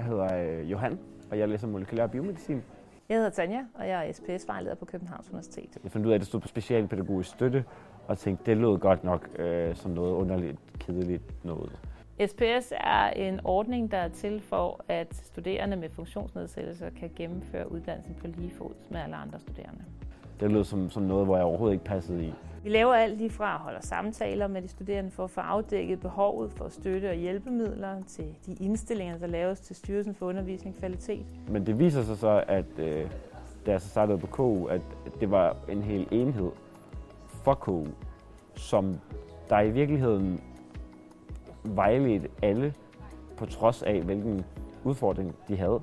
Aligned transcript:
Jeg 0.00 0.08
hedder 0.08 0.60
øh, 0.60 0.70
Johan, 0.70 0.98
og 1.30 1.38
jeg 1.38 1.48
læser 1.48 1.66
molekylær 1.66 2.06
biomedicin. 2.06 2.62
Jeg 3.08 3.16
hedder 3.16 3.30
Tanja, 3.30 3.60
og 3.74 3.88
jeg 3.88 4.08
er 4.08 4.12
SPS-vejleder 4.12 4.74
på 4.74 4.84
Københavns 4.84 5.28
Universitet. 5.28 5.78
Jeg 5.84 5.92
fandt 5.92 6.06
ud 6.06 6.10
af, 6.10 6.14
at 6.14 6.20
det 6.20 6.28
stod 6.28 6.40
på 6.40 6.48
specialpædagogisk 6.48 7.30
støtte, 7.30 7.64
og 8.08 8.18
tænkte, 8.18 8.50
det 8.50 8.56
lød 8.56 8.78
godt 8.78 9.04
nok 9.04 9.28
øh, 9.38 9.76
som 9.76 9.90
noget 9.90 10.12
underligt, 10.12 10.56
kedeligt 10.78 11.44
noget. 11.44 11.78
SPS 12.26 12.72
er 12.76 13.10
en 13.10 13.40
ordning, 13.44 13.90
der 13.90 13.96
er 13.96 14.08
til 14.08 14.40
for, 14.40 14.84
at 14.88 15.14
studerende 15.14 15.76
med 15.76 15.88
funktionsnedsættelser 15.88 16.90
kan 16.90 17.10
gennemføre 17.16 17.72
uddannelsen 17.72 18.14
på 18.14 18.26
lige 18.26 18.50
fod 18.50 18.72
med 18.90 19.00
alle 19.00 19.16
andre 19.16 19.40
studerende. 19.40 19.84
Det 20.40 20.50
lød 20.50 20.64
som, 20.64 20.90
som 20.90 21.02
noget, 21.02 21.26
hvor 21.26 21.36
jeg 21.36 21.44
overhovedet 21.44 21.74
ikke 21.74 21.84
passede 21.84 22.24
i. 22.24 22.34
Vi 22.64 22.68
laver 22.68 22.94
alt 22.94 23.18
lige 23.18 23.30
fra 23.30 23.54
at 23.54 23.60
holde 23.60 23.86
samtaler 23.86 24.46
med 24.46 24.62
de 24.62 24.68
studerende 24.68 25.10
for 25.10 25.24
at 25.24 25.30
få 25.30 25.40
afdækket 25.40 26.00
behovet 26.00 26.52
for 26.52 26.68
støtte 26.68 27.10
og 27.10 27.14
hjælpemidler 27.14 28.02
til 28.02 28.34
de 28.46 28.64
indstillinger, 28.64 29.18
der 29.18 29.26
laves 29.26 29.60
til 29.60 29.76
Styrelsen 29.76 30.14
for 30.14 30.26
Undervisning 30.26 30.76
og 30.76 30.80
Kvalitet. 30.80 31.26
Men 31.48 31.66
det 31.66 31.78
viser 31.78 32.02
sig 32.02 32.18
så, 32.18 32.44
at 32.48 32.78
øh, 32.78 33.10
da 33.66 33.70
jeg 33.70 33.80
så 33.80 33.88
startede 33.88 34.18
på 34.18 34.26
KU, 34.26 34.66
at 34.66 34.80
det 35.20 35.30
var 35.30 35.56
en 35.68 35.82
hel 35.82 36.08
enhed 36.10 36.50
for 37.26 37.54
KU, 37.54 37.86
som 38.54 39.00
der 39.48 39.60
i 39.60 39.70
virkeligheden 39.70 40.40
vejledte 41.64 42.28
alle 42.42 42.74
på 43.36 43.46
trods 43.46 43.82
af, 43.82 44.02
hvilken 44.02 44.44
udfordring 44.84 45.36
de 45.48 45.56
havde. 45.56 45.80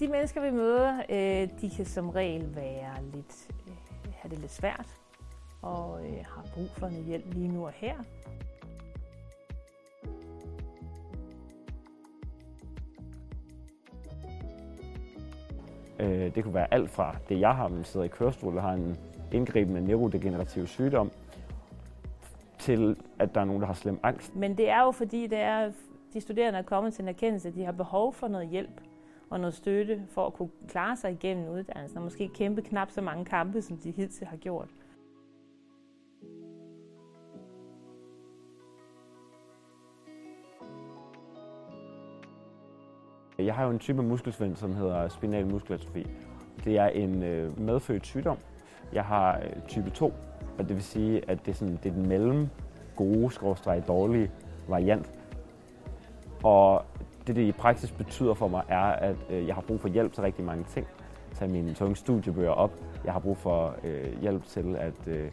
De 0.00 0.08
mennesker, 0.08 0.40
vi 0.40 0.50
møder, 0.50 1.02
øh, 1.10 1.48
de 1.60 1.70
kan 1.76 1.84
som 1.84 2.10
regel 2.10 2.56
være 2.56 2.94
lidt, 3.14 3.48
øh, 3.66 3.74
have 4.12 4.30
det 4.30 4.38
lidt 4.38 4.52
svært 4.52 4.98
og 5.68 6.06
øh, 6.06 6.24
har 6.24 6.44
brug 6.54 6.70
for 6.70 6.88
noget 6.88 7.04
hjælp 7.04 7.34
lige 7.34 7.48
nu 7.48 7.66
og 7.66 7.72
her. 7.72 7.94
Øh, 16.00 16.34
det 16.34 16.44
kunne 16.44 16.54
være 16.54 16.74
alt 16.74 16.90
fra 16.90 17.16
det, 17.28 17.40
jeg 17.40 17.56
har, 17.56 17.68
man 17.68 17.84
sidder 17.84 18.06
i 18.06 18.08
kørestol 18.08 18.56
og 18.56 18.62
har 18.62 18.72
en 18.72 18.96
indgribende 19.32 19.80
neurodegenerativ 19.80 20.66
sygdom, 20.66 21.10
til 22.58 22.96
at 23.18 23.34
der 23.34 23.40
er 23.40 23.44
nogen, 23.44 23.60
der 23.60 23.66
har 23.66 23.74
slem 23.74 24.00
angst. 24.02 24.36
Men 24.36 24.56
det 24.56 24.68
er 24.68 24.82
jo 24.82 24.90
fordi, 24.90 25.26
det 25.26 25.38
er, 25.38 25.72
de 26.12 26.20
studerende 26.20 26.58
er 26.58 26.62
kommet 26.62 26.94
til 26.94 27.02
en 27.02 27.08
erkendelse, 27.08 27.48
at 27.48 27.54
de 27.54 27.64
har 27.64 27.72
behov 27.72 28.12
for 28.12 28.28
noget 28.28 28.48
hjælp 28.48 28.80
og 29.30 29.40
noget 29.40 29.54
støtte 29.54 30.02
for 30.10 30.26
at 30.26 30.34
kunne 30.34 30.50
klare 30.68 30.96
sig 30.96 31.12
igennem 31.12 31.48
uddannelsen, 31.48 31.98
og 31.98 32.04
måske 32.04 32.28
kæmpe 32.28 32.62
knap 32.62 32.90
så 32.90 33.00
mange 33.00 33.24
kampe, 33.24 33.62
som 33.62 33.76
de 33.76 33.90
hidtil 33.90 34.26
har 34.26 34.36
gjort. 34.36 34.68
Jeg 43.38 43.54
har 43.54 43.64
jo 43.64 43.70
en 43.70 43.78
type 43.78 44.02
muskelsvind, 44.02 44.56
som 44.56 44.74
hedder 44.74 45.08
spinal 45.08 45.46
muskelatrofi. 45.46 46.06
Det 46.64 46.78
er 46.78 46.86
en 46.86 47.22
øh, 47.22 47.60
medfødt 47.60 48.06
sygdom. 48.06 48.38
Jeg 48.92 49.04
har 49.04 49.36
øh, 49.36 49.62
type 49.68 49.90
2, 49.90 50.12
og 50.58 50.68
det 50.68 50.76
vil 50.76 50.82
sige, 50.82 51.30
at 51.30 51.46
det 51.46 51.50
er, 51.50 51.54
sådan, 51.54 51.78
det 51.82 51.90
er 51.90 51.94
den 51.94 52.08
mellem 52.08 52.48
gode, 52.96 53.30
skråstreg 53.30 53.82
dårlige 53.88 54.30
variant. 54.68 55.10
Og 56.42 56.84
det, 57.26 57.36
det 57.36 57.42
i 57.42 57.52
praksis 57.52 57.90
betyder 57.90 58.34
for 58.34 58.48
mig, 58.48 58.62
er, 58.68 58.78
at 58.80 59.16
øh, 59.30 59.46
jeg 59.46 59.54
har 59.54 59.62
brug 59.62 59.80
for 59.80 59.88
hjælp 59.88 60.12
til 60.12 60.22
rigtig 60.22 60.44
mange 60.44 60.64
ting. 60.64 60.86
Tag 61.34 61.50
mine 61.50 61.74
tunge 61.74 61.96
studiebøger 61.96 62.50
op. 62.50 62.72
Jeg 63.04 63.12
har 63.12 63.20
brug 63.20 63.36
for 63.36 63.74
øh, 63.84 64.20
hjælp 64.20 64.44
til 64.44 64.76
at, 64.76 65.08
øh, 65.08 65.30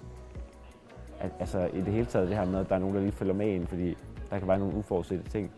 at, 1.19 1.31
altså 1.39 1.69
i 1.73 1.81
det 1.81 1.93
hele 1.93 2.05
taget 2.05 2.27
det 2.27 2.37
her 2.37 2.45
med, 2.45 2.59
at 2.59 2.69
der 2.69 2.75
er 2.75 2.79
nogen, 2.79 2.95
der 2.95 3.01
lige 3.01 3.11
følger 3.11 3.33
med 3.33 3.47
ind, 3.47 3.67
fordi 3.67 3.97
der 4.29 4.39
kan 4.39 4.47
være 4.47 4.59
nogle 4.59 4.75
uforudsete 4.75 5.23
ting. 5.29 5.51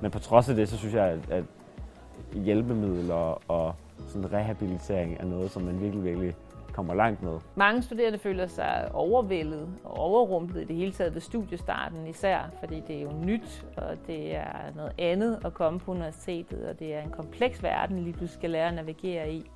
Men 0.00 0.10
på 0.10 0.18
trods 0.18 0.48
af 0.48 0.56
det, 0.56 0.68
så 0.68 0.76
synes 0.76 0.94
jeg, 0.94 1.06
at, 1.06 1.30
at 1.30 1.44
hjælpemidler 2.32 3.42
og 3.50 3.74
sådan 3.98 4.32
rehabilitering 4.32 5.16
er 5.20 5.24
noget, 5.24 5.50
som 5.50 5.62
man 5.62 5.80
virkelig, 5.80 6.04
virkelig 6.04 6.34
kommer 6.72 6.94
langt 6.94 7.22
med. 7.22 7.38
Mange 7.54 7.82
studerende 7.82 8.18
føler 8.18 8.46
sig 8.46 8.90
overvældet 8.92 9.68
og 9.84 9.98
overrumplet 9.98 10.62
i 10.62 10.64
det 10.64 10.76
hele 10.76 10.92
taget 10.92 11.14
ved 11.14 11.20
studiestarten 11.20 12.06
især, 12.06 12.50
fordi 12.60 12.82
det 12.88 12.96
er 12.96 13.02
jo 13.02 13.12
nyt, 13.12 13.66
og 13.76 13.96
det 14.06 14.36
er 14.36 14.74
noget 14.76 14.92
andet 14.98 15.40
at 15.44 15.54
komme 15.54 15.78
på 15.78 15.90
universitetet, 15.90 16.66
og 16.68 16.78
det 16.78 16.94
er 16.94 17.02
en 17.02 17.10
kompleks 17.10 17.62
verden, 17.62 17.98
lige 17.98 18.12
pludselig 18.12 18.38
skal 18.38 18.50
lære 18.50 18.68
at 18.68 18.74
navigere 18.74 19.32
i. 19.32 19.50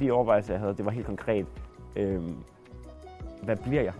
De 0.00 0.10
overvejelser, 0.10 0.54
jeg 0.54 0.60
havde, 0.60 0.76
det 0.76 0.84
var 0.84 0.90
helt 0.90 1.06
konkret. 1.06 1.46
Øhm, 1.96 2.36
hvad 3.42 3.56
bliver 3.56 3.82
jeg, 3.82 3.92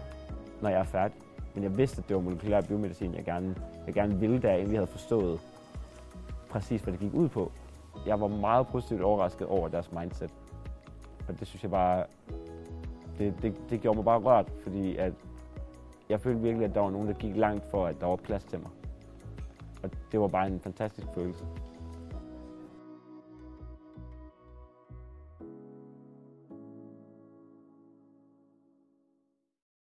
når 0.62 0.68
jeg 0.68 0.80
er 0.80 0.84
færdig? 0.84 1.16
Men 1.54 1.62
jeg 1.64 1.76
vidste, 1.76 1.98
at 1.98 2.08
det 2.08 2.16
var 2.16 2.22
molekylær 2.22 2.60
biomedicin, 2.60 3.14
jeg 3.14 3.24
gerne, 3.24 3.54
jeg 3.86 3.94
gerne 3.94 4.18
ville, 4.20 4.40
da 4.40 4.48
jeg 4.48 4.56
egentlig 4.56 4.78
havde 4.78 4.90
forstået 4.90 5.40
præcis, 6.50 6.82
hvad 6.82 6.92
det 6.92 7.00
gik 7.00 7.14
ud 7.14 7.28
på. 7.28 7.52
Jeg 8.06 8.20
var 8.20 8.28
meget 8.28 8.66
positivt 8.66 9.02
overrasket 9.02 9.46
over 9.46 9.68
deres 9.68 9.92
mindset. 9.92 10.34
Og 11.28 11.40
det 11.40 11.48
synes 11.48 11.62
jeg 11.62 11.70
bare, 11.70 12.04
det, 13.18 13.34
det, 13.42 13.54
det 13.70 13.80
gjorde 13.80 13.96
mig 13.96 14.04
bare 14.04 14.18
rørt, 14.18 14.52
fordi 14.62 14.96
at 14.96 15.12
jeg 16.08 16.20
følte 16.20 16.40
virkelig, 16.40 16.64
at 16.64 16.74
der 16.74 16.80
var 16.80 16.90
nogen, 16.90 17.08
der 17.08 17.14
gik 17.14 17.36
langt 17.36 17.70
for, 17.70 17.86
at 17.86 18.00
der 18.00 18.06
var 18.06 18.16
plads 18.16 18.44
til 18.44 18.58
mig. 18.58 18.70
Og 19.82 19.90
det 20.12 20.20
var 20.20 20.28
bare 20.28 20.46
en 20.46 20.60
fantastisk 20.60 21.06
følelse. 21.14 21.44